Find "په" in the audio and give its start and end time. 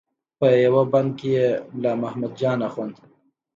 0.39-0.47